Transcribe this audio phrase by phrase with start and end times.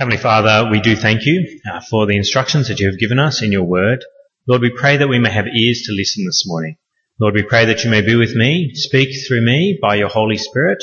[0.00, 3.42] Heavenly Father, we do thank you uh, for the instructions that you have given us
[3.42, 4.02] in your word.
[4.48, 6.78] Lord, we pray that we may have ears to listen this morning.
[7.18, 10.38] Lord, we pray that you may be with me, speak through me by your Holy
[10.38, 10.82] Spirit.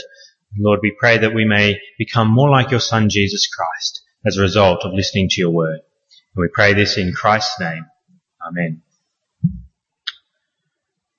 [0.55, 4.43] Lord, we pray that we may become more like your Son, Jesus Christ, as a
[4.43, 5.79] result of listening to your word.
[6.35, 7.87] And we pray this in Christ's name.
[8.47, 8.83] Amen.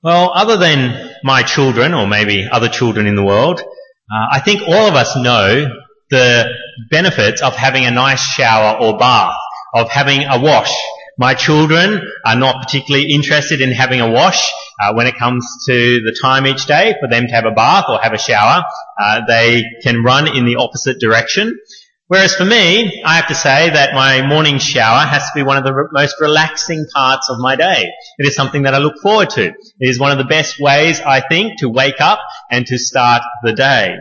[0.05, 4.63] Well, other than my children, or maybe other children in the world, uh, I think
[4.69, 5.67] all of us know
[6.11, 6.49] the
[6.91, 9.35] benefits of having a nice shower or bath,
[9.75, 10.75] of having a wash.
[11.19, 16.01] My children are not particularly interested in having a wash uh, when it comes to
[16.05, 18.63] the time each day for them to have a bath or have a shower.
[19.01, 21.59] Uh, they can run in the opposite direction.
[22.07, 25.59] Whereas for me, I have to say that my morning shower has to be one
[25.59, 27.91] of the re- most relaxing parts of my day.
[28.17, 29.49] It is something that I look forward to.
[29.49, 33.23] It is one of the best ways, I think, to wake up and to start
[33.43, 33.97] the day.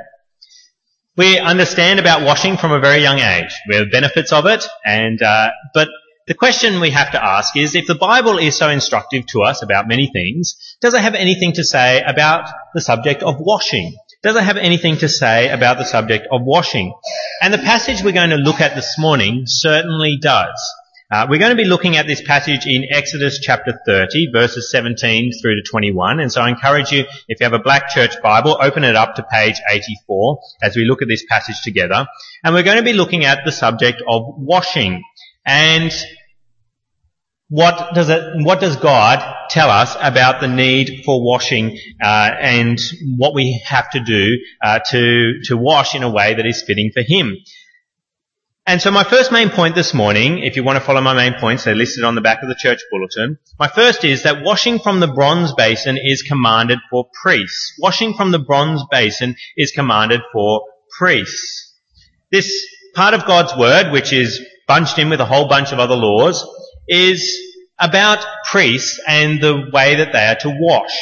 [1.17, 3.51] We understand about washing from a very young age.
[3.67, 5.89] We have benefits of it, and uh, but
[6.27, 9.63] the question we have to ask is, if the Bible is so instructive to us
[9.63, 13.95] about many things, does it have anything to say about the subject of washing?
[14.21, 16.93] Does it have anything to say about the subject of washing?
[17.41, 20.59] And the passage we're going to look at this morning certainly does.
[21.09, 25.31] Uh, we're going to be looking at this passage in Exodus chapter 30, verses 17
[25.41, 26.19] through to 21.
[26.19, 29.15] And so I encourage you, if you have a black church Bible, open it up
[29.15, 32.05] to page 84 as we look at this passage together.
[32.43, 35.01] And we're going to be looking at the subject of washing.
[35.45, 35.93] And
[37.47, 42.77] what does it, what does God tell us about the need for washing uh, and
[43.15, 46.91] what we have to do uh, to to wash in a way that is fitting
[46.93, 47.37] for Him?
[48.67, 51.39] And so my first main point this morning, if you want to follow my main
[51.39, 53.39] points, they're listed on the back of the church bulletin.
[53.57, 57.75] My first is that washing from the bronze basin is commanded for priests.
[57.79, 60.63] Washing from the bronze basin is commanded for
[60.99, 61.75] priests.
[62.29, 62.61] This
[62.93, 66.45] part of God's word, which is bunched in with a whole bunch of other laws,
[66.89, 67.39] is
[67.79, 68.19] about
[68.51, 70.99] priests and the way that they are to wash.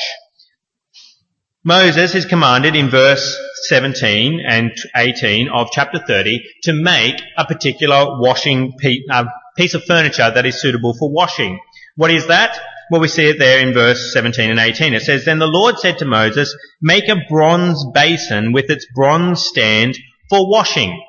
[1.64, 8.20] Moses is commanded in verse 17 and 18 of chapter 30 to make a particular
[8.20, 8.74] washing
[9.12, 11.60] uh, piece of furniture that is suitable for washing.
[11.96, 12.60] What is that?
[12.92, 14.94] Well, we see it there in verse 17 and 18.
[14.94, 19.44] It says, Then the Lord said to Moses, Make a bronze basin with its bronze
[19.44, 19.98] stand
[20.30, 21.02] for washing.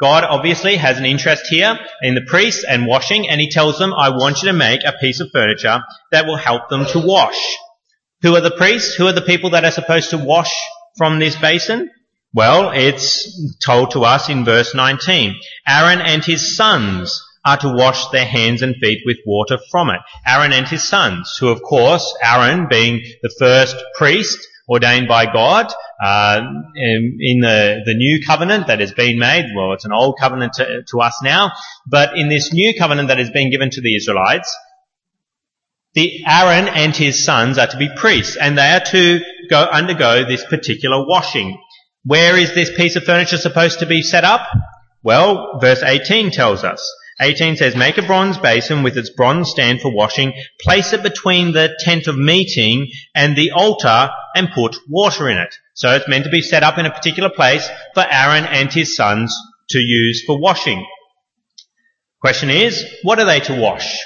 [0.00, 3.92] God obviously has an interest here in the priests and washing, and he tells them,
[3.92, 5.80] I want you to make a piece of furniture
[6.12, 7.38] that will help them to wash.
[8.22, 8.94] Who are the priests?
[8.94, 10.54] Who are the people that are supposed to wash
[10.98, 11.90] from this basin?
[12.34, 15.34] Well, it's told to us in verse 19.
[15.66, 20.00] Aaron and his sons are to wash their hands and feet with water from it.
[20.26, 24.38] Aaron and his sons, who of course, Aaron being the first priest
[24.68, 25.72] ordained by God,
[26.04, 26.42] uh,
[26.74, 30.82] in, the, the new covenant that has been made, well, it's an old covenant to,
[30.90, 31.52] to us now,
[31.86, 34.54] but in this new covenant that has been given to the Israelites,
[35.98, 39.18] the Aaron and his sons are to be priests, and they are to
[39.50, 41.60] go undergo this particular washing.
[42.04, 44.46] Where is this piece of furniture supposed to be set up?
[45.02, 46.88] Well, verse 18 tells us.
[47.20, 51.50] 18 says, make a bronze basin with its bronze stand for washing, place it between
[51.50, 55.52] the tent of meeting and the altar and put water in it.
[55.74, 58.94] So it's meant to be set up in a particular place for Aaron and his
[58.94, 59.34] sons
[59.70, 60.86] to use for washing.
[62.20, 63.98] Question is, what are they to wash?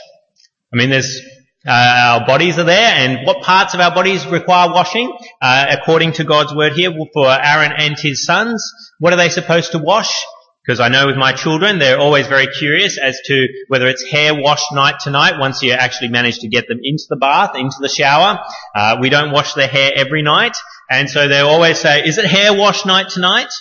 [0.72, 1.20] I mean, there's
[1.66, 5.16] uh, our bodies are there, and what parts of our bodies require washing?
[5.40, 8.68] Uh, according to God's word here, for Aaron and his sons,
[8.98, 10.24] what are they supposed to wash?
[10.64, 14.32] Because I know with my children, they're always very curious as to whether it's hair
[14.34, 17.76] wash night to night once you actually manage to get them into the bath, into
[17.80, 18.38] the shower.
[18.74, 20.56] Uh, we don't wash their hair every night,
[20.90, 23.52] and so they always say, is it hair wash night to night?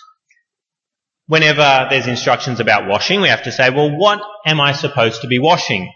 [1.27, 5.27] Whenever there's instructions about washing, we have to say, well, what am I supposed to
[5.27, 5.91] be washing?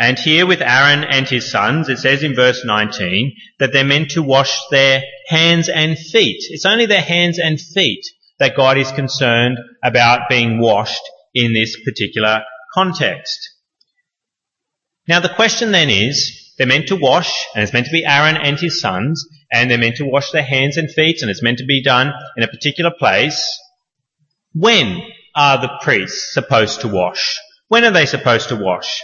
[0.00, 4.12] And here with Aaron and his sons, it says in verse 19 that they're meant
[4.12, 6.42] to wash their hands and feet.
[6.48, 8.06] It's only their hands and feet
[8.38, 11.02] that God is concerned about being washed
[11.34, 12.40] in this particular
[12.72, 13.50] context.
[15.06, 18.38] Now the question then is, they're meant to wash, and it's meant to be Aaron
[18.38, 21.58] and his sons, and they're meant to wash their hands and feet, and it's meant
[21.58, 23.58] to be done in a particular place.
[24.54, 25.02] When
[25.34, 27.38] are the priests supposed to wash?
[27.68, 29.02] When are they supposed to wash?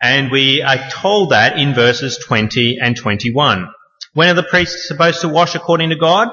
[0.00, 3.68] And we are told that in verses 20 and 21.
[4.14, 6.28] When are the priests supposed to wash according to God?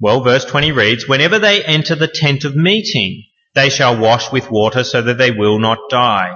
[0.00, 3.24] Well, verse 20 reads, Whenever they enter the tent of meeting,
[3.54, 6.30] they shall wash with water so that they will not die.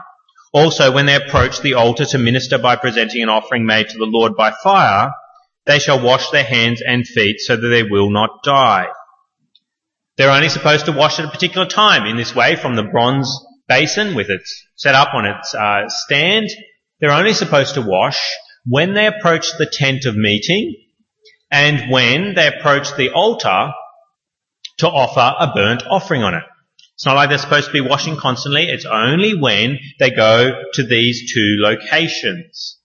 [0.53, 4.05] Also, when they approach the altar to minister by presenting an offering made to the
[4.05, 5.13] Lord by fire,
[5.65, 8.89] they shall wash their hands and feet so that they will not die.
[10.17, 13.31] They're only supposed to wash at a particular time in this way from the bronze
[13.73, 16.51] basin with its set up on its uh, stand,
[17.01, 18.21] they're only supposed to wash
[18.67, 20.77] when they approach the tent of meeting
[21.51, 23.73] and when they approach the altar
[24.79, 26.43] to offer a burnt offering on it.
[26.95, 28.65] It's not like they're supposed to be washing constantly.
[28.65, 32.79] It's only when they go to these two locations.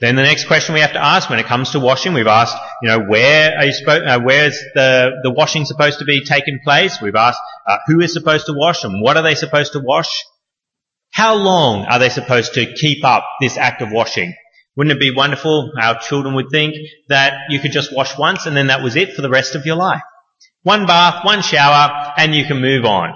[0.00, 2.56] Then the next question we have to ask when it comes to washing, we've asked,
[2.82, 6.24] you know, where are you supposed, uh, where is the, the washing supposed to be
[6.24, 7.00] taken place?
[7.00, 10.24] We've asked, uh, who is supposed to wash and what are they supposed to wash?
[11.12, 14.34] How long are they supposed to keep up this act of washing?
[14.76, 15.70] Wouldn't it be wonderful?
[15.80, 16.74] Our children would think
[17.08, 19.64] that you could just wash once and then that was it for the rest of
[19.64, 20.02] your life.
[20.64, 23.14] One bath, one shower, and you can move on.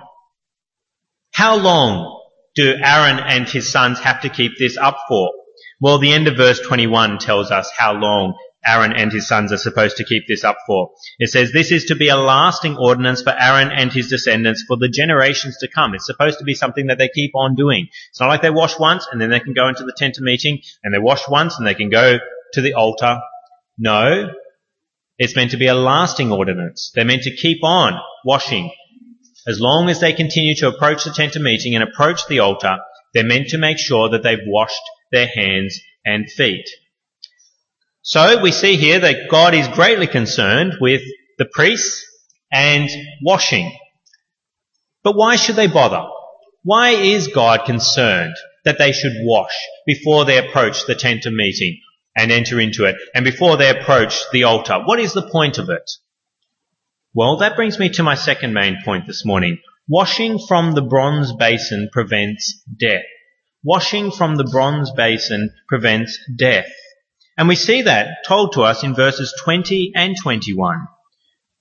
[1.33, 2.23] How long
[2.55, 5.33] do Aaron and his sons have to keep this up for?
[5.81, 8.35] Well, the end of verse 21 tells us how long
[8.67, 10.91] Aaron and his sons are supposed to keep this up for.
[11.19, 14.77] It says, this is to be a lasting ordinance for Aaron and his descendants for
[14.77, 15.95] the generations to come.
[15.95, 17.87] It's supposed to be something that they keep on doing.
[18.11, 20.25] It's not like they wash once and then they can go into the tent of
[20.25, 22.19] meeting and they wash once and they can go
[22.55, 23.21] to the altar.
[23.79, 24.31] No.
[25.19, 26.91] It's meant to be a lasting ordinance.
[26.95, 28.73] They're meant to keep on washing.
[29.47, 32.79] As long as they continue to approach the tent of meeting and approach the altar,
[33.15, 36.69] they're meant to make sure that they've washed their hands and feet.
[38.03, 41.03] So we see here that God is greatly concerned with
[41.37, 42.05] the priests
[42.51, 42.89] and
[43.23, 43.77] washing.
[45.03, 46.09] But why should they bother?
[46.63, 48.35] Why is God concerned
[48.65, 49.55] that they should wash
[49.87, 51.81] before they approach the tent of meeting
[52.17, 54.81] and enter into it and before they approach the altar?
[54.85, 55.91] What is the point of it?
[57.15, 59.59] Well, that brings me to my second main point this morning.
[59.89, 63.05] Washing from the bronze basin prevents death
[63.65, 66.71] washing from the bronze basin prevents death.
[67.37, 70.87] And we see that told to us in verses 20 and 21.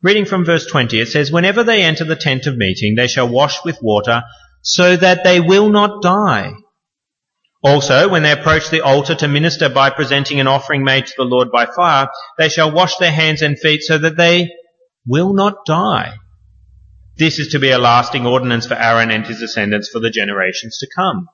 [0.02, 3.28] Reading from verse 20, it says, Whenever they enter the tent of meeting, they shall
[3.28, 4.24] wash with water,
[4.62, 6.54] so that they will not die.
[7.64, 11.26] Also, when they approach the altar to minister by presenting an offering made to the
[11.26, 12.08] Lord by fire,
[12.38, 14.50] they shall wash their hands and feet so that they
[15.06, 16.14] will not die.
[17.18, 20.78] This is to be a lasting ordinance for Aaron and his descendants for the generations
[20.78, 21.28] to come.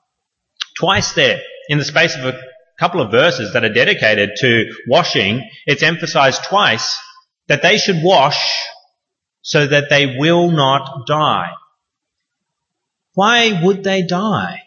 [0.78, 2.40] Twice there, in the space of a
[2.78, 6.96] couple of verses that are dedicated to washing, it's emphasized twice
[7.48, 8.66] that they should wash
[9.42, 11.52] so that they will not die.
[13.14, 14.62] Why would they die?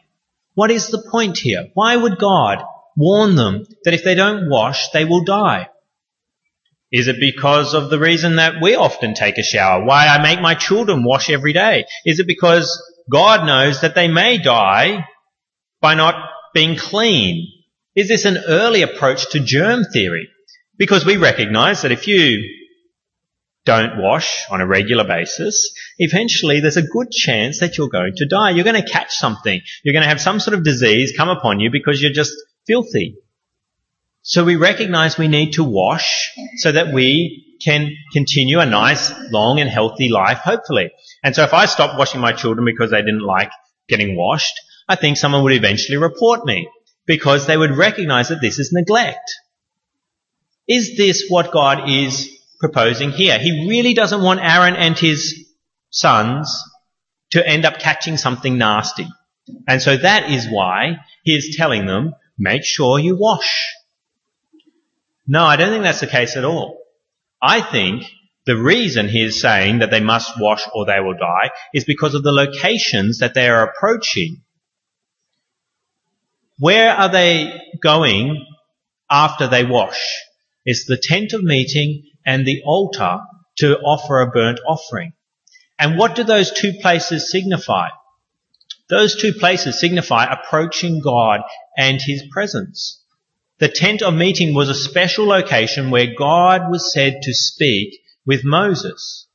[0.54, 1.68] What is the point here?
[1.74, 2.64] Why would God
[2.96, 5.70] warn them that if they don't wash, they will die?
[6.92, 9.84] Is it because of the reason that we often take a shower?
[9.84, 11.86] Why I make my children wash every day?
[12.06, 12.82] Is it because
[13.12, 15.06] God knows that they may die
[15.82, 16.16] by not
[16.54, 17.48] being clean?
[17.96, 20.30] Is this an early approach to germ theory?
[20.78, 22.44] Because we recognize that if you
[23.66, 28.28] don't wash on a regular basis, eventually there's a good chance that you're going to
[28.28, 28.52] die.
[28.52, 29.60] You're going to catch something.
[29.84, 32.34] You're going to have some sort of disease come upon you because you're just
[32.66, 33.18] filthy.
[34.22, 39.60] So we recognize we need to wash so that we can continue a nice, long
[39.60, 40.92] and healthy life, hopefully.
[41.24, 43.52] And so if I stopped washing my children because they didn't like
[43.88, 44.54] getting washed,
[44.88, 46.70] I think someone would eventually report me
[47.06, 49.36] because they would recognize that this is neglect.
[50.68, 52.30] Is this what God is
[52.60, 53.40] proposing here?
[53.40, 55.48] He really doesn't want Aaron and his
[55.90, 56.64] sons
[57.32, 59.08] to end up catching something nasty.
[59.68, 63.74] And so that is why he is telling them, make sure you wash.
[65.26, 66.80] No, I don't think that's the case at all.
[67.42, 68.04] I think
[68.46, 72.16] the reason he is saying that they must wash or they will die is because
[72.16, 74.42] of the locations that they are approaching
[76.60, 78.46] where are they going
[79.10, 80.00] after they wash?
[80.66, 83.20] It's the tent of meeting and the altar
[83.58, 85.14] to offer a burnt offering.
[85.80, 87.90] And what do those two places signify?
[88.90, 91.42] Those two places signify approaching God
[91.78, 93.04] and His presence.
[93.60, 98.44] The tent of meeting was a special location where God was said to speak with
[98.44, 99.28] Moses.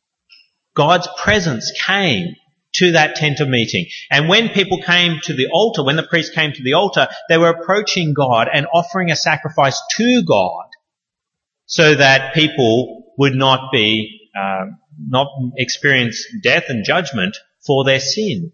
[0.74, 2.34] God's presence came
[2.74, 3.86] to that tent of meeting.
[4.10, 7.38] And when people came to the altar, when the priest came to the altar, they
[7.38, 10.66] were approaching God and offering a sacrifice to God
[11.66, 14.66] so that people would not be, uh,
[14.98, 18.52] not experience death and judgment for their sin.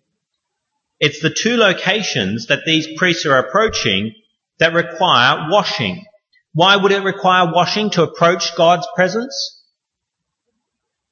[1.01, 4.15] It's the two locations that these priests are approaching
[4.59, 6.05] that require washing.
[6.53, 9.58] Why would it require washing to approach God's presence?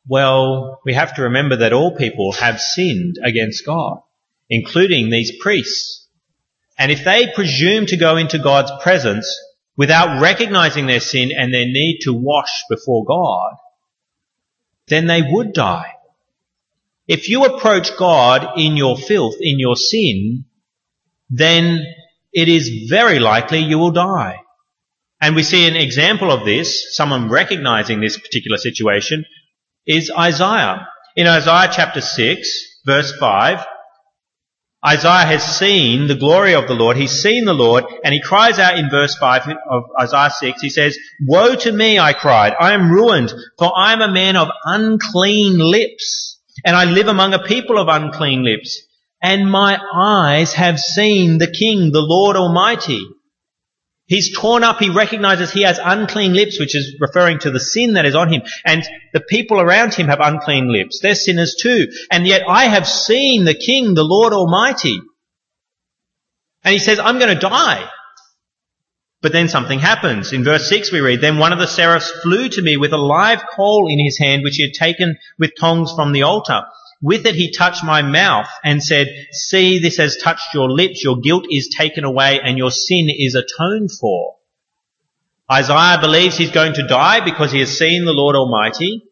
[0.08, 4.00] Well, we have to remember that all people have sinned against God,
[4.48, 6.06] including these priests.
[6.78, 9.26] And if they presume to go into God's presence
[9.76, 13.56] without recognizing their sin and their need to wash before God,
[14.86, 15.92] then they would die.
[17.08, 20.44] If you approach God in your filth, in your sin,
[21.30, 21.84] then
[22.32, 24.40] it is very likely you will die.
[25.20, 29.24] And we see an example of this, someone recognizing this particular situation,
[29.86, 30.88] is Isaiah.
[31.14, 33.64] In Isaiah chapter 6, verse 5,
[34.86, 36.96] Isaiah has seen the glory of the Lord.
[36.96, 40.60] He's seen the Lord and he cries out in verse 5 of Isaiah 6.
[40.60, 42.52] He says, Woe to me, I cried.
[42.58, 47.34] I am ruined for I am a man of unclean lips and I live among
[47.34, 48.80] a people of unclean lips
[49.22, 53.02] and my eyes have seen the King, the Lord Almighty.
[54.06, 54.78] He's torn up.
[54.78, 58.32] He recognizes he has unclean lips, which is referring to the sin that is on
[58.32, 58.42] him.
[58.64, 61.00] And the people around him have unclean lips.
[61.02, 61.88] They're sinners too.
[62.10, 65.00] And yet I have seen the King, the Lord Almighty.
[66.62, 67.90] And he says, I'm going to die.
[69.22, 70.32] But then something happens.
[70.32, 72.98] In verse 6 we read, Then one of the seraphs flew to me with a
[72.98, 76.62] live coal in his hand, which he had taken with tongs from the altar.
[77.02, 81.20] With it he touched my mouth and said, See, this has touched your lips, your
[81.20, 84.36] guilt is taken away and your sin is atoned for.
[85.50, 89.04] Isaiah believes he's going to die because he has seen the Lord Almighty.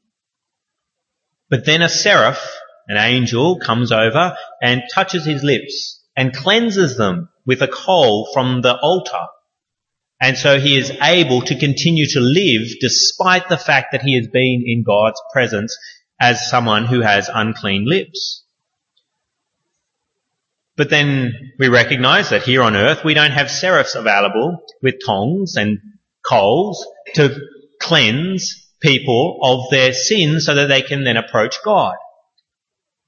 [1.49, 2.45] But then a seraph,
[2.88, 8.62] an angel, comes over and touches his lips and cleanses them with a coal from
[8.62, 9.26] the altar.
[10.21, 14.26] And so he is able to continue to live despite the fact that he has
[14.26, 15.76] been in God's presence
[16.21, 18.44] as someone who has unclean lips.
[20.76, 25.56] But then we recognize that here on earth we don't have seraphs available with tongs
[25.56, 25.78] and
[26.26, 27.40] coals to
[27.80, 31.94] cleanse people of their sins so that they can then approach God.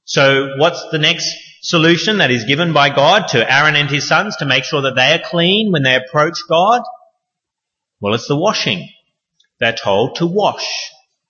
[0.05, 1.29] So what's the next
[1.63, 4.95] solution that is given by God to Aaron and his sons to make sure that
[4.95, 6.83] they are clean when they approach God?
[8.01, 8.89] Well, it's the washing.
[9.59, 10.67] They're told to wash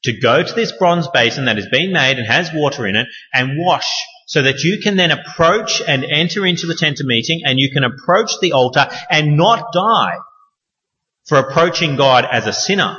[0.06, 3.06] to go to this bronze basin that has been made and has water in it
[3.32, 3.88] and wash
[4.26, 7.70] so that you can then approach and enter into the tent of meeting and you
[7.70, 10.16] can approach the altar and not die
[11.26, 12.98] for approaching God as a sinner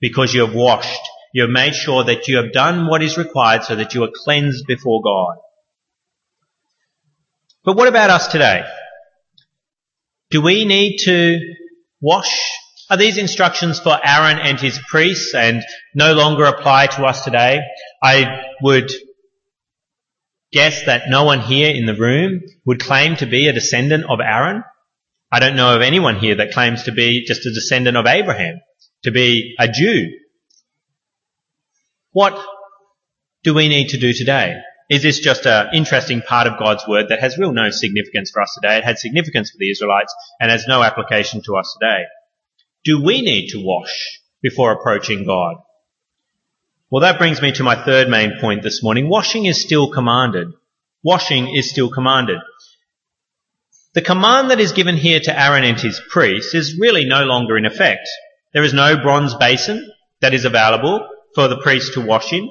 [0.00, 1.00] because you have washed.
[1.32, 4.10] You have made sure that you have done what is required so that you are
[4.14, 5.36] cleansed before God.
[7.64, 8.64] But what about us today?
[10.30, 11.40] Do we need to
[12.00, 12.50] wash
[12.88, 15.64] are these instructions for Aaron and his priests and
[15.94, 17.60] no longer apply to us today?
[18.02, 18.90] I would
[20.52, 24.20] guess that no one here in the room would claim to be a descendant of
[24.20, 24.62] Aaron.
[25.32, 28.60] I don't know of anyone here that claims to be just a descendant of Abraham,
[29.02, 30.12] to be a Jew.
[32.12, 32.40] What
[33.42, 34.60] do we need to do today?
[34.88, 38.40] Is this just an interesting part of God's word that has real no significance for
[38.40, 38.78] us today?
[38.78, 42.04] It had significance for the Israelites and has no application to us today
[42.86, 45.56] do we need to wash before approaching God?
[46.88, 49.08] Well, that brings me to my third main point this morning.
[49.08, 50.52] Washing is still commanded.
[51.02, 52.38] Washing is still commanded.
[53.94, 57.58] The command that is given here to Aaron and his priests is really no longer
[57.58, 58.08] in effect.
[58.54, 59.90] There is no bronze basin
[60.20, 62.48] that is available for the priest to wash in.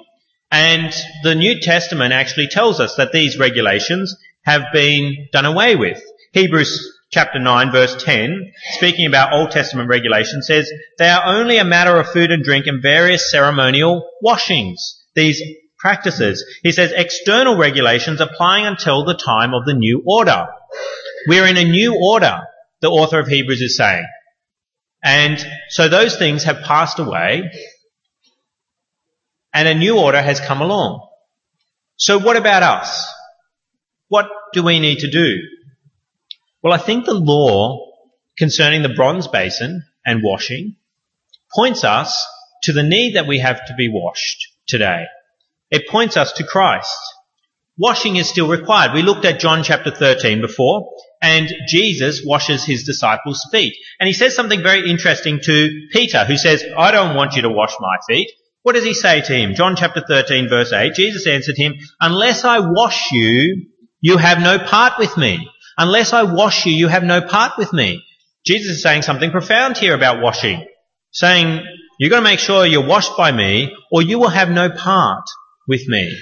[0.52, 6.04] And the New Testament actually tells us that these regulations have been done away with.
[6.34, 11.66] Hebrews chapter 9 verse 10, speaking about Old Testament regulations, says, they are only a
[11.66, 15.04] matter of food and drink and various ceremonial washings.
[15.16, 15.42] These
[15.78, 16.44] practices.
[16.64, 20.48] He says external regulations applying until the time of the new order.
[21.28, 22.40] We're in a new order,
[22.82, 24.06] the author of Hebrews is saying.
[25.04, 25.38] And
[25.70, 27.52] so those things have passed away
[29.54, 31.08] and a new order has come along.
[31.98, 33.08] So what about us?
[34.10, 35.36] What do we need to do?
[36.66, 37.92] Well, I think the law
[38.40, 40.78] concerning the bronze basin and washing
[41.56, 42.26] points us
[42.64, 45.06] to the need that we have to be washed today.
[45.70, 46.90] It points us to Christ.
[47.78, 48.96] Washing is still required.
[48.96, 50.90] We looked at John chapter 13 before,
[51.22, 53.76] and Jesus washes his disciples' feet.
[54.00, 57.50] And he says something very interesting to Peter, who says, I don't want you to
[57.50, 58.32] wash my feet.
[58.64, 59.54] What does he say to him?
[59.54, 63.68] John chapter 13 verse 8, Jesus answered him, Unless I wash you,
[64.02, 65.48] you have no part with me.
[65.78, 68.04] Unless I wash you, you have no part with me.
[68.46, 70.66] Jesus is saying something profound here about washing.
[71.12, 71.66] Saying,
[72.00, 75.26] you've got to make sure you're washed by me or you will have no part
[75.68, 76.18] with me.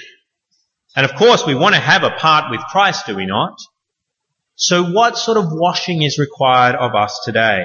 [0.96, 3.58] And of course we want to have a part with Christ, do we not?
[4.56, 7.64] So what sort of washing is required of us today?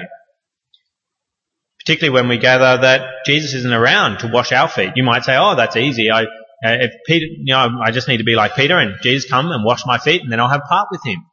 [1.78, 4.92] Particularly when we gather that Jesus isn't around to wash our feet.
[4.96, 6.10] You might say, oh, that's easy.
[6.10, 6.26] I, uh,
[6.62, 9.64] if Peter, you know, I just need to be like Peter and Jesus come and
[9.64, 11.24] wash my feet and then I'll have part with him.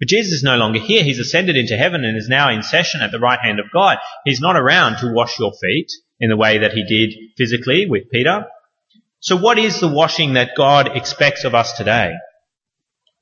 [0.00, 1.04] But Jesus is no longer here.
[1.04, 3.98] He's ascended into heaven and is now in session at the right hand of God.
[4.24, 8.10] He's not around to wash your feet in the way that he did physically with
[8.10, 8.46] Peter.
[9.20, 12.14] So what is the washing that God expects of us today?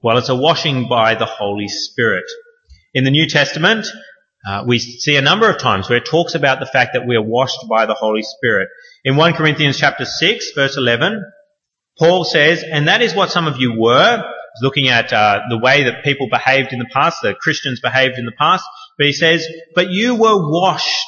[0.01, 2.25] Well, it's a washing by the Holy Spirit.
[2.95, 3.89] In the New Testament,
[4.49, 7.17] uh, we see a number of times where it talks about the fact that we
[7.17, 8.69] are washed by the Holy Spirit.
[9.05, 11.25] In 1 Corinthians chapter 6 verse 11,
[11.99, 14.25] Paul says, and that is what some of you were,
[14.63, 18.25] looking at uh, the way that people behaved in the past, the Christians behaved in
[18.25, 18.65] the past,
[18.97, 21.07] but he says, but you were washed,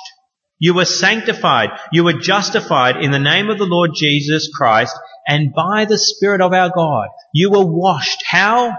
[0.59, 5.55] you were sanctified, you were justified in the name of the Lord Jesus Christ and
[5.55, 7.09] by the Spirit of our God.
[7.33, 8.23] You were washed.
[8.27, 8.77] How?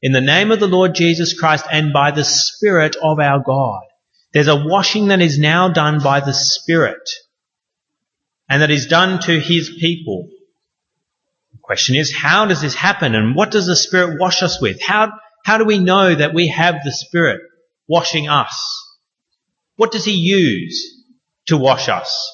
[0.00, 3.82] In the name of the Lord Jesus Christ and by the Spirit of our God.
[4.32, 7.08] There's a washing that is now done by the Spirit
[8.48, 10.28] and that is done to His people.
[11.62, 14.82] Question is, how does this happen and what does the Spirit wash us with?
[14.82, 15.12] How,
[15.44, 17.40] how do we know that we have the Spirit
[17.88, 18.54] washing us?
[19.76, 21.04] What does He use
[21.46, 22.30] to wash us?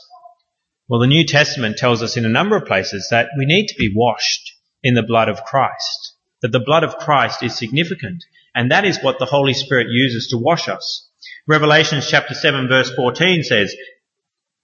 [0.89, 3.75] Well, the New Testament tells us in a number of places that we need to
[3.79, 8.25] be washed in the blood of Christ that the blood of Christ is significant.
[8.55, 11.09] And that is what the Holy Spirit uses to wash us.
[11.47, 13.75] Revelation chapter 7 verse 14 says,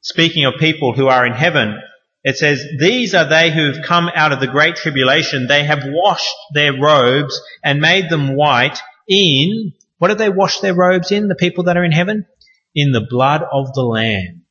[0.00, 1.78] speaking of people who are in heaven,
[2.24, 5.46] it says, These are they who have come out of the great tribulation.
[5.46, 10.74] They have washed their robes and made them white in, what have they washed their
[10.74, 12.26] robes in, the people that are in heaven?
[12.74, 14.42] In the blood of the Lamb.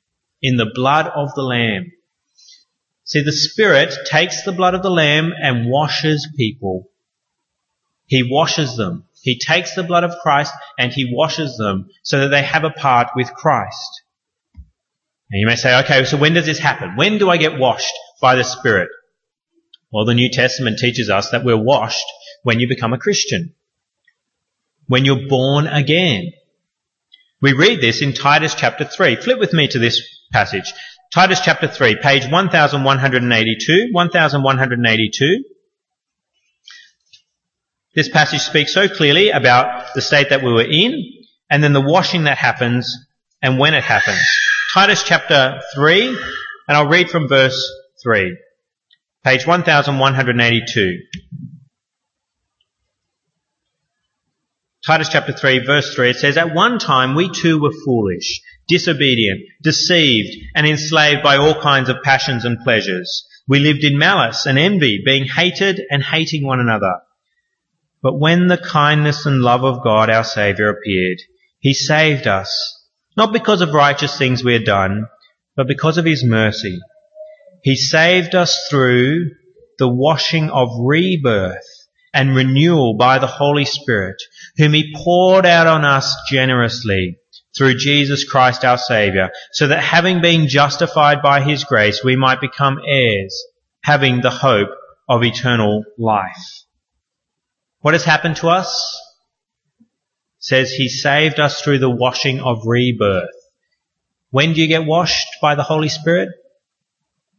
[0.41, 1.91] In the blood of the Lamb.
[3.03, 6.89] See, the Spirit takes the blood of the Lamb and washes people
[8.13, 9.05] he washes them.
[9.23, 12.69] He takes the blood of Christ and he washes them so that they have a
[12.69, 14.02] part with Christ.
[15.31, 16.95] And you may say, okay, so when does this happen?
[16.95, 18.89] When do I get washed by the Spirit?
[19.91, 22.05] Well, the New Testament teaches us that we're washed
[22.43, 23.53] when you become a Christian.
[24.87, 26.31] When you're born again.
[27.41, 29.17] We read this in Titus chapter 3.
[29.17, 30.01] Flip with me to this
[30.31, 30.73] passage.
[31.13, 35.43] Titus chapter 3, page 1182, 1182.
[37.93, 41.03] This passage speaks so clearly about the state that we were in,
[41.51, 42.97] and then the washing that happens,
[43.43, 44.25] and when it happens.
[44.73, 46.17] Titus chapter 3, and
[46.67, 47.63] I'll read from verse
[48.01, 48.35] 3.
[49.23, 50.97] Page 1182.
[54.83, 59.41] Titus chapter 3 verse 3, it says, At one time we too were foolish, disobedient,
[59.61, 63.27] deceived, and enslaved by all kinds of passions and pleasures.
[63.47, 66.95] We lived in malice and envy, being hated and hating one another.
[68.01, 71.19] But when the kindness and love of God our Saviour appeared,
[71.59, 72.82] He saved us,
[73.15, 75.07] not because of righteous things we had done,
[75.55, 76.79] but because of His mercy.
[77.61, 79.31] He saved us through
[79.79, 81.65] the washing of rebirth
[82.13, 84.21] and renewal by the Holy Spirit,
[84.57, 87.17] whom He poured out on us generously
[87.57, 92.41] through Jesus Christ our Saviour, so that having been justified by His grace, we might
[92.41, 93.43] become heirs,
[93.83, 94.69] having the hope
[95.07, 96.63] of eternal life.
[97.81, 98.99] What has happened to us?
[100.43, 103.29] Says he saved us through the washing of rebirth.
[104.29, 106.27] When do you get washed by the Holy Spirit?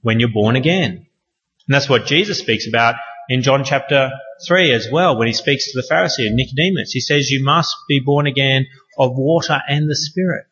[0.00, 0.92] When you're born again.
[0.92, 2.94] And that's what Jesus speaks about
[3.28, 4.10] in John chapter
[4.48, 6.92] 3 as well, when he speaks to the Pharisee and Nicodemus.
[6.92, 8.64] He says you must be born again
[8.98, 10.46] of water and the Spirit.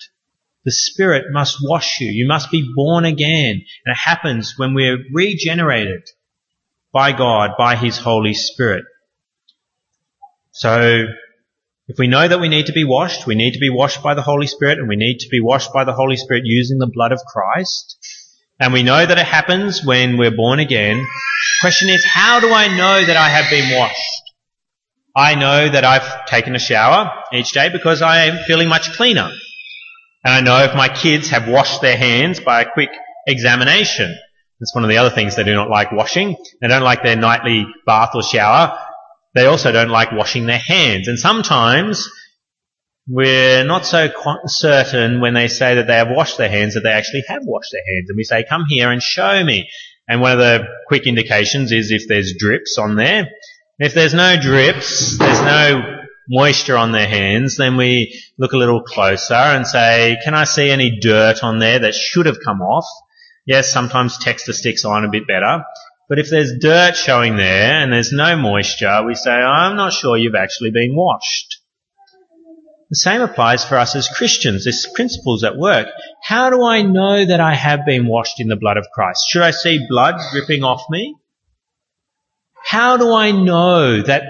[0.66, 2.12] The Spirit must wash you.
[2.12, 3.62] You must be born again.
[3.86, 6.06] And it happens when we're regenerated
[6.92, 8.84] by God, by His Holy Spirit.
[10.50, 11.06] So,
[11.88, 14.14] if we know that we need to be washed, we need to be washed by
[14.14, 16.90] the Holy Spirit, and we need to be washed by the Holy Spirit using the
[16.92, 17.96] blood of Christ,
[18.60, 21.04] and we know that it happens when we're born again,
[21.60, 24.22] question is, how do I know that I have been washed?
[25.16, 29.30] I know that I've taken a shower each day because I am feeling much cleaner.
[30.24, 32.90] And I know if my kids have washed their hands by a quick
[33.26, 34.16] examination.
[34.60, 36.36] That's one of the other things they do not like washing.
[36.60, 38.78] They don't like their nightly bath or shower
[39.34, 41.08] they also don't like washing their hands.
[41.08, 42.08] And sometimes
[43.08, 44.10] we're not so
[44.46, 47.72] certain when they say that they have washed their hands that they actually have washed
[47.72, 48.08] their hands.
[48.08, 49.68] And we say, come here and show me.
[50.08, 53.28] And one of the quick indications is if there's drips on there.
[53.78, 58.82] If there's no drips, there's no moisture on their hands, then we look a little
[58.82, 62.86] closer and say, can I see any dirt on there that should have come off?
[63.46, 65.64] Yes, sometimes texta sticks on a bit better.
[66.12, 70.18] But if there's dirt showing there and there's no moisture, we say, I'm not sure
[70.18, 71.58] you've actually been washed.
[72.90, 74.66] The same applies for us as Christians.
[74.66, 75.88] This principle's at work.
[76.22, 79.24] How do I know that I have been washed in the blood of Christ?
[79.26, 81.16] Should I see blood dripping off me?
[82.62, 84.24] How do I know that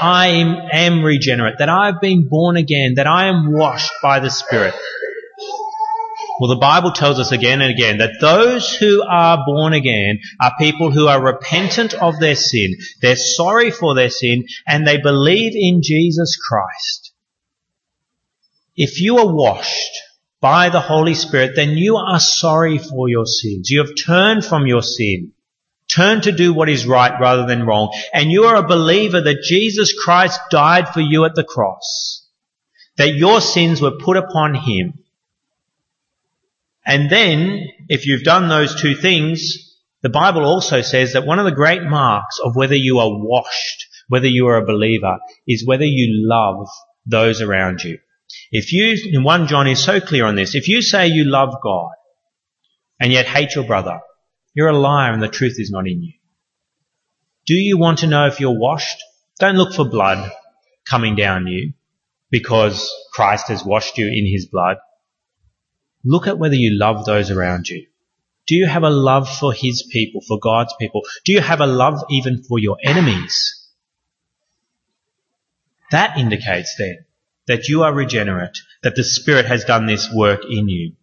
[0.00, 0.28] I
[0.72, 4.72] am regenerate, that I've been born again, that I am washed by the Spirit?
[6.38, 10.52] Well, the Bible tells us again and again that those who are born again are
[10.58, 12.76] people who are repentant of their sin.
[13.02, 17.12] They're sorry for their sin and they believe in Jesus Christ.
[18.76, 19.98] If you are washed
[20.40, 23.70] by the Holy Spirit, then you are sorry for your sins.
[23.70, 25.32] You have turned from your sin.
[25.90, 27.92] Turn to do what is right rather than wrong.
[28.12, 32.28] And you are a believer that Jesus Christ died for you at the cross.
[32.98, 35.04] That your sins were put upon Him.
[36.88, 41.44] And then, if you've done those two things, the Bible also says that one of
[41.44, 45.84] the great marks of whether you are washed, whether you are a believer, is whether
[45.84, 46.66] you love
[47.04, 47.98] those around you.
[48.50, 51.50] If you, and 1 John is so clear on this, if you say you love
[51.62, 51.90] God
[52.98, 54.00] and yet hate your brother,
[54.54, 56.14] you're a liar and the truth is not in you.
[57.44, 58.96] Do you want to know if you're washed?
[59.38, 60.32] Don't look for blood
[60.88, 61.74] coming down you
[62.30, 64.78] because Christ has washed you in his blood.
[66.08, 67.86] Look at whether you love those around you.
[68.46, 71.02] Do you have a love for his people, for God's people?
[71.26, 73.68] Do you have a love even for your enemies?
[75.90, 77.04] That indicates then
[77.46, 80.94] that you are regenerate, that the Spirit has done this work in you.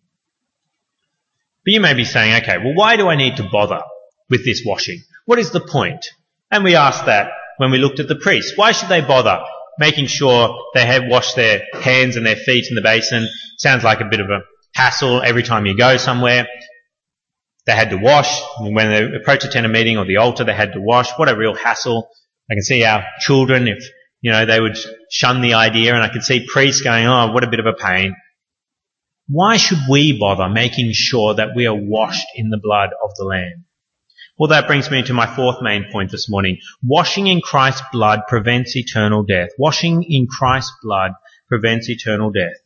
[1.63, 3.81] But you may be saying, okay, well, why do I need to bother
[4.27, 5.03] with this washing?
[5.25, 6.03] What is the point?
[6.49, 8.53] And we asked that when we looked at the priests.
[8.55, 9.43] Why should they bother
[9.77, 13.27] making sure they have washed their hands and their feet in the basin?
[13.59, 14.41] Sounds like a bit of a
[14.75, 16.47] hassle every time you go somewhere.
[17.65, 18.41] They had to wash.
[18.59, 21.09] When they approach a tenor meeting or the altar, they had to wash.
[21.17, 22.09] What a real hassle.
[22.49, 23.83] I can see our children, if
[24.21, 24.77] you know, they would
[25.09, 27.73] shun the idea and I could see priests going, oh, what a bit of a
[27.73, 28.15] pain.
[29.27, 33.23] Why should we bother making sure that we are washed in the blood of the
[33.23, 33.65] Lamb?
[34.37, 36.57] Well, that brings me to my fourth main point this morning.
[36.83, 39.49] Washing in Christ's blood prevents eternal death.
[39.57, 41.11] Washing in Christ's blood
[41.47, 42.57] prevents eternal death.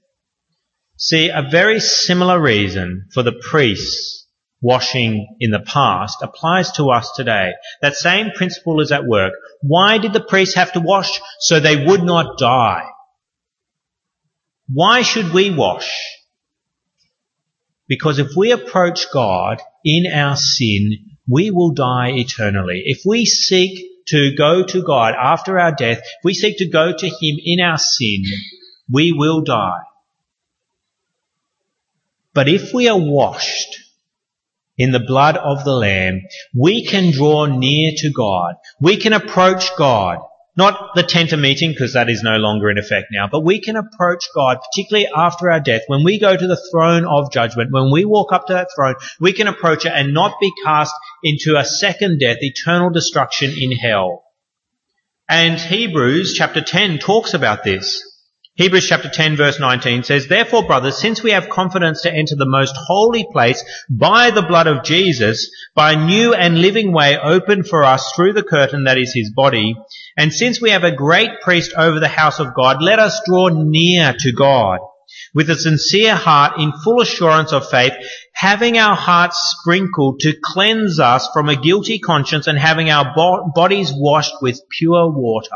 [1.01, 4.27] See, a very similar reason for the priests
[4.61, 7.53] washing in the past applies to us today.
[7.81, 9.31] That same principle is at work.
[9.61, 11.21] Why did the priests have to wash?
[11.39, 12.83] So they would not die.
[14.67, 15.89] Why should we wash?
[17.87, 20.97] Because if we approach God in our sin,
[21.29, 22.83] we will die eternally.
[22.85, 26.91] If we seek to go to God after our death, if we seek to go
[26.91, 28.25] to Him in our sin,
[28.91, 29.83] we will die.
[32.33, 33.79] But if we are washed,
[34.79, 36.21] in the blood of the Lamb,
[36.55, 38.55] we can draw near to God.
[38.79, 40.19] We can approach God.
[40.55, 43.61] Not the tent of meeting, because that is no longer in effect now, but we
[43.61, 47.71] can approach God, particularly after our death, when we go to the throne of judgment,
[47.71, 50.93] when we walk up to that throne, we can approach it and not be cast
[51.23, 54.23] into a second death, eternal destruction in hell.
[55.29, 58.08] And Hebrews chapter 10 talks about this.
[58.59, 62.45] Hebrews chapter 10 verse 19 says, Therefore, brothers, since we have confidence to enter the
[62.45, 67.69] most holy place by the blood of Jesus, by a new and living way opened
[67.69, 69.77] for us through the curtain that is his body,
[70.17, 73.47] and since we have a great priest over the house of God, let us draw
[73.47, 74.79] near to God
[75.33, 77.93] with a sincere heart in full assurance of faith,
[78.33, 83.53] having our hearts sprinkled to cleanse us from a guilty conscience and having our bo-
[83.55, 85.55] bodies washed with pure water.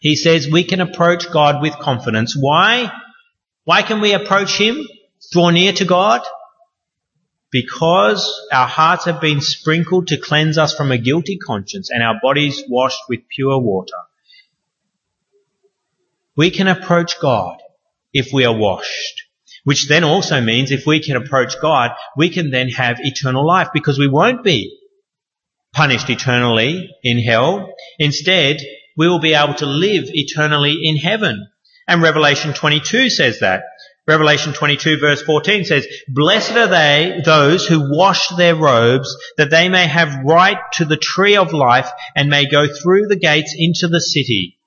[0.00, 2.36] He says we can approach God with confidence.
[2.38, 2.92] Why?
[3.64, 4.86] Why can we approach Him?
[5.32, 6.22] Draw near to God?
[7.50, 12.16] Because our hearts have been sprinkled to cleanse us from a guilty conscience and our
[12.22, 13.96] bodies washed with pure water.
[16.36, 17.58] We can approach God
[18.12, 19.24] if we are washed.
[19.64, 23.68] Which then also means if we can approach God, we can then have eternal life
[23.74, 24.78] because we won't be
[25.72, 27.74] punished eternally in hell.
[27.98, 28.60] Instead,
[28.98, 31.46] we will be able to live eternally in heaven.
[31.86, 33.62] And Revelation 22 says that.
[34.08, 39.68] Revelation 22 verse 14 says, Blessed are they, those who wash their robes, that they
[39.68, 43.86] may have right to the tree of life and may go through the gates into
[43.86, 44.58] the city.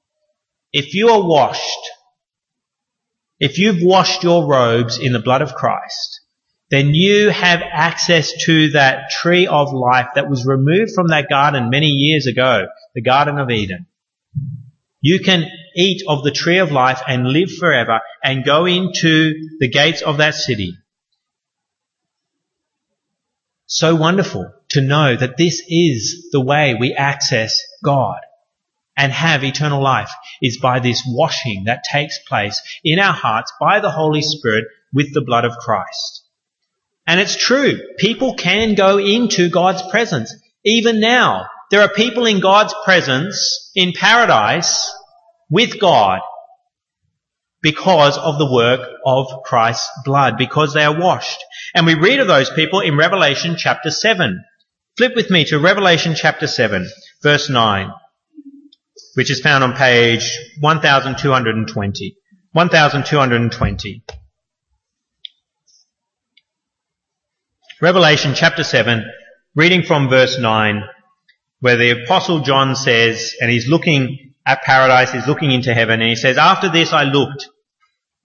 [0.71, 1.89] If you are washed,
[3.39, 6.21] if you've washed your robes in the blood of Christ,
[6.69, 11.69] then you have access to that tree of life that was removed from that garden
[11.69, 13.87] many years ago, the Garden of Eden.
[15.01, 19.67] You can eat of the tree of life and live forever and go into the
[19.67, 20.77] gates of that city.
[23.65, 28.19] So wonderful to know that this is the way we access God
[28.97, 33.79] and have eternal life is by this washing that takes place in our hearts by
[33.79, 36.25] the Holy Spirit with the blood of Christ.
[37.07, 37.79] And it's true.
[37.97, 40.35] People can go into God's presence.
[40.63, 44.93] Even now, there are people in God's presence in paradise
[45.49, 46.21] with God.
[47.61, 51.37] because of the work of Christ's blood, because they are washed.
[51.75, 54.43] And we read of those people in Revelation chapter 7.
[54.97, 56.89] Flip with me to Revelation chapter 7,
[57.21, 57.91] verse 9,
[59.13, 62.17] which is found on page 1220.
[62.53, 64.03] 1220.
[67.79, 69.05] Revelation chapter 7,
[69.55, 70.83] reading from verse 9,
[71.61, 76.09] where the apostle John says, and he's looking at paradise, he's looking into heaven, and
[76.09, 77.47] he says, After this I looked,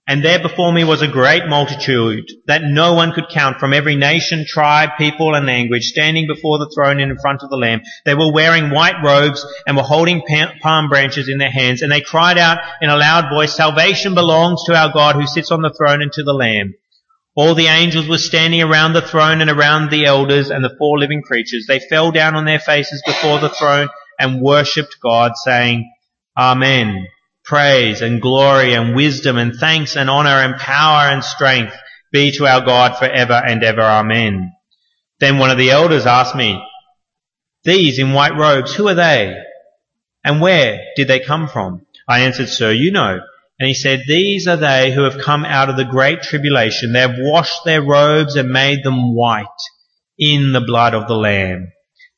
[0.07, 3.95] and there before me was a great multitude that no one could count from every
[3.95, 7.81] nation, tribe, people, and language, standing before the throne and in front of the Lamb.
[8.05, 10.23] They were wearing white robes and were holding
[10.61, 14.63] palm branches in their hands, and they cried out in a loud voice, Salvation belongs
[14.65, 16.73] to our God who sits on the throne and to the Lamb.
[17.37, 20.97] All the angels were standing around the throne and around the elders and the four
[20.97, 21.65] living creatures.
[21.67, 25.93] They fell down on their faces before the throne and worshipped God, saying,
[26.35, 27.05] Amen.
[27.45, 31.77] Praise and glory and wisdom and thanks and honor and power and strength
[32.11, 33.83] be to our God forever and ever.
[33.83, 34.53] Amen.
[35.19, 36.59] Then one of the elders asked me,
[37.63, 39.37] These in white robes, who are they?
[40.23, 41.85] And where did they come from?
[42.09, 43.19] I answered, Sir, you know.
[43.59, 46.93] And he said, These are they who have come out of the great tribulation.
[46.93, 49.45] They have washed their robes and made them white
[50.17, 51.71] in the blood of the Lamb.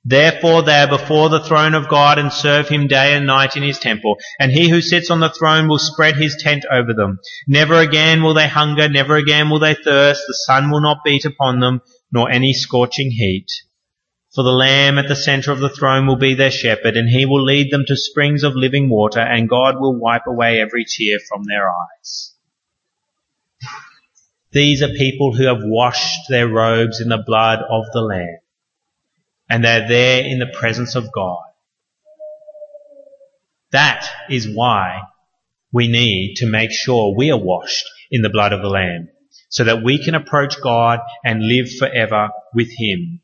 [0.06, 3.64] Therefore they are before the throne of God and serve him day and night in
[3.64, 4.18] his temple.
[4.40, 7.20] And he who sits on the throne will spread his tent over them.
[7.48, 10.24] Never again will they hunger, never again will they thirst.
[10.28, 13.48] The sun will not beat upon them, nor any scorching heat.
[14.34, 17.26] For the Lamb at the center of the throne will be their shepherd, and he
[17.26, 21.20] will lead them to springs of living water, and God will wipe away every tear
[21.20, 22.36] from their eyes.
[24.52, 28.40] These are people who have washed their robes in the blood of the Lamb
[29.50, 31.42] and they're there in the presence of God.
[33.72, 35.02] That is why
[35.72, 39.10] we need to make sure we are washed in the blood of the Lamb
[39.50, 43.22] so that we can approach God and live forever with Him.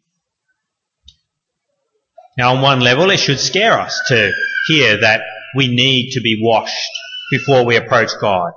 [2.38, 4.32] Now on one level it should scare us to
[4.68, 5.22] hear that
[5.56, 6.92] we need to be washed
[7.32, 8.52] before we approach God.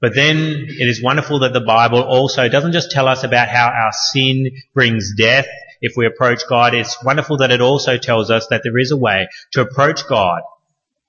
[0.00, 0.36] But then
[0.68, 4.50] it is wonderful that the Bible also doesn't just tell us about how our sin
[4.74, 5.46] brings death
[5.80, 6.74] if we approach God.
[6.74, 10.42] It's wonderful that it also tells us that there is a way to approach God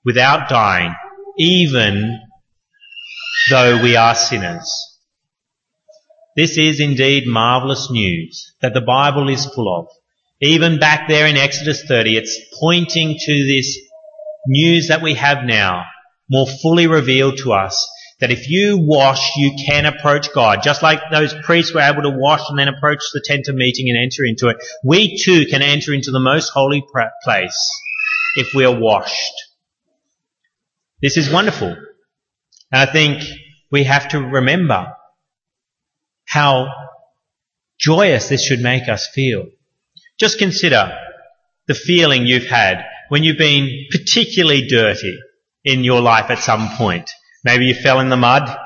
[0.02, 0.94] without dying,
[1.36, 2.20] even
[3.50, 4.72] though we are sinners.
[6.36, 9.88] This is indeed marvelous news that the Bible is full of.
[10.40, 13.78] Even back there in Exodus 30, it's pointing to this
[14.46, 15.84] news that we have now,
[16.30, 17.88] more fully revealed to us
[18.20, 20.60] that if you wash, you can approach God.
[20.62, 23.88] Just like those priests were able to wash and then approach the tent of meeting
[23.90, 26.84] and enter into it, we too can enter into the most holy
[27.22, 27.70] place
[28.36, 29.34] if we are washed.
[31.02, 31.68] This is wonderful.
[31.68, 31.78] And
[32.72, 33.22] I think
[33.70, 34.94] we have to remember
[36.26, 36.68] how
[37.78, 39.46] joyous this should make us feel.
[40.18, 40.96] Just consider
[41.66, 45.18] the feeling you've had when you've been particularly dirty
[45.64, 47.10] in your life at some point.
[47.44, 48.56] Maybe you fell in the mud.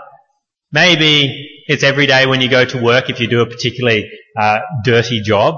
[0.72, 4.60] Maybe it's every day when you go to work if you do a particularly uh,
[4.84, 5.56] dirty job.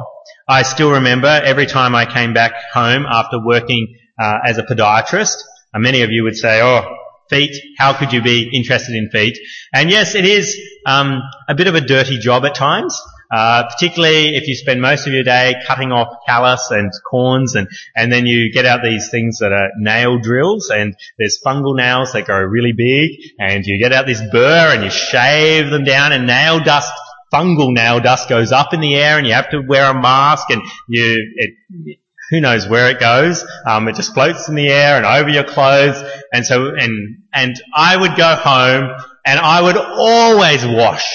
[0.49, 5.37] I still remember every time I came back home after working uh, as a podiatrist.
[5.75, 6.97] Uh, many of you would say, "Oh,
[7.31, 7.55] feet.
[7.79, 9.39] How could you be interested in feet?"
[9.75, 13.01] And yes, it is um, a bit of a dirty job at times.
[13.33, 17.67] Uh, particularly if you spend most of your day cutting off callus and corns and,
[17.97, 22.13] and then you get out these things that are nail drills and there's fungal nails
[22.13, 26.13] that grow really big and you get out this burr and you shave them down
[26.13, 26.93] and nail dust
[27.33, 30.51] fungal nail dust goes up in the air and you have to wear a mask
[30.51, 33.45] and you, it, who knows where it goes.
[33.67, 36.03] Um, it just floats in the air and over your clothes.
[36.33, 38.91] And so, and, and I would go home
[39.25, 41.07] and I would always wash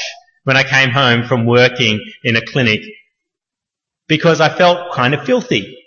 [0.47, 2.79] when I came home from working in a clinic
[4.07, 5.77] because I felt kind of filthy.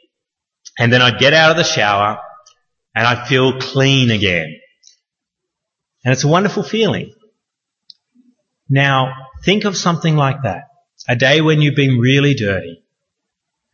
[0.78, 2.18] And then I'd get out of the shower
[2.94, 4.60] and I'd feel clean again.
[6.04, 7.14] And it's a wonderful feeling.
[8.68, 9.14] Now,
[9.46, 10.64] think of something like that.
[11.08, 12.84] A day when you've been really dirty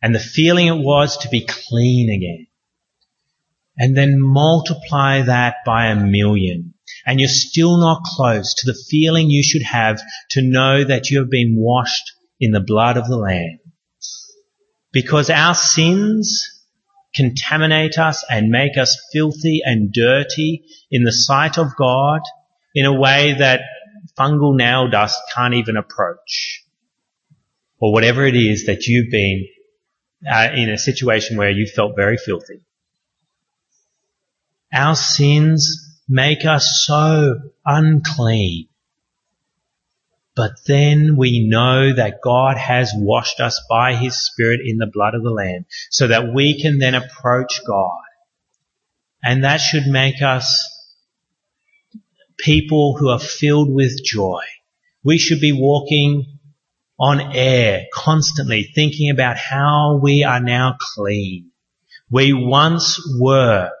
[0.01, 2.47] and the feeling it was to be clean again.
[3.77, 6.75] And then multiply that by a million
[7.07, 11.19] and you're still not close to the feeling you should have to know that you
[11.19, 13.59] have been washed in the blood of the Lamb.
[14.91, 16.65] Because our sins
[17.15, 22.19] contaminate us and make us filthy and dirty in the sight of God
[22.75, 23.61] in a way that
[24.19, 26.65] fungal nail dust can't even approach.
[27.79, 29.47] Or whatever it is that you've been
[30.29, 32.61] uh, in a situation where you felt very filthy.
[34.73, 38.67] Our sins make us so unclean.
[40.35, 45.15] But then we know that God has washed us by His Spirit in the blood
[45.15, 48.01] of the Lamb so that we can then approach God.
[49.23, 50.63] And that should make us
[52.37, 54.43] people who are filled with joy.
[55.03, 56.37] We should be walking
[56.99, 61.51] on air constantly thinking about how we are now clean.
[62.11, 63.71] We once were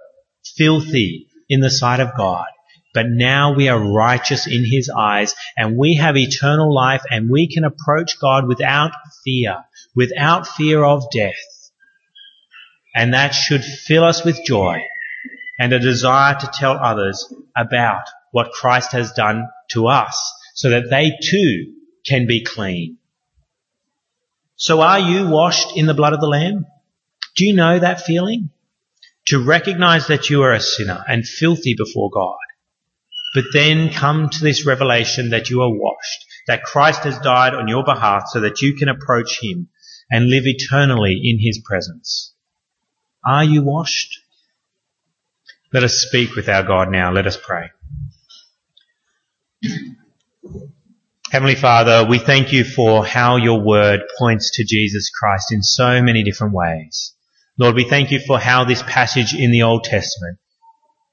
[0.43, 2.47] filthy in the sight of God,
[2.93, 7.47] but now we are righteous in His eyes and we have eternal life and we
[7.47, 8.91] can approach God without
[9.23, 9.63] fear,
[9.95, 11.35] without fear of death.
[12.95, 14.81] And that should fill us with joy
[15.59, 20.89] and a desire to tell others about what Christ has done to us so that
[20.89, 21.73] they too
[22.05, 22.97] can be clean.
[24.55, 26.65] So are you washed in the blood of the Lamb?
[27.35, 28.49] Do you know that feeling?
[29.27, 32.37] To recognize that you are a sinner and filthy before God.
[33.35, 37.67] But then come to this revelation that you are washed, that Christ has died on
[37.67, 39.67] your behalf so that you can approach Him
[40.09, 42.33] and live eternally in His presence.
[43.25, 44.21] Are you washed?
[45.73, 47.11] Let us speak with our God now.
[47.11, 47.71] Let us pray.
[51.29, 56.01] Heavenly Father, we thank you for how your word points to Jesus Christ in so
[56.01, 57.16] many different ways.
[57.59, 60.37] Lord, we thank you for how this passage in the Old Testament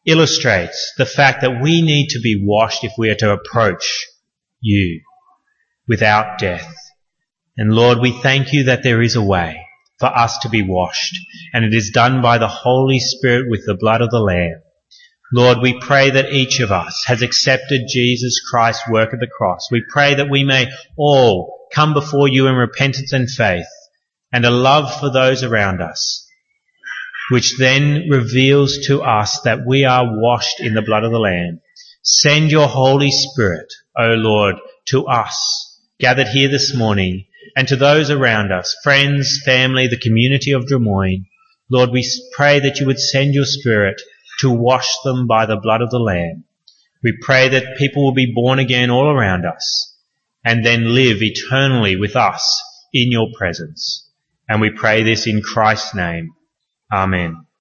[0.07, 4.07] illustrates the fact that we need to be washed if we are to approach
[4.61, 5.01] you
[5.89, 6.75] without death.
[7.57, 9.65] And Lord, we thank you that there is a way
[9.99, 11.17] for us to be washed,
[11.53, 14.61] and it is done by the Holy Spirit with the blood of the Lamb.
[15.33, 19.69] Lord, we pray that each of us has accepted Jesus Christ's work at the cross.
[19.71, 23.67] We pray that we may all come before you in repentance and faith
[24.33, 26.24] and a love for those around us,
[27.31, 31.61] which then reveals to us that we are washed in the blood of the Lamb.
[32.03, 34.57] Send your Holy Spirit, O Lord,
[34.87, 37.25] to us gathered here this morning
[37.57, 41.27] and to those around us, friends, family, the community of Drummoyne.
[41.71, 44.01] Lord, we pray that you would send your Spirit
[44.41, 46.45] to wash them by the blood of the Lamb.
[47.03, 49.97] We pray that people will be born again all around us
[50.45, 54.11] and then live eternally with us in your presence.
[54.49, 56.33] And we pray this in Christ's name.
[56.93, 57.44] Amen.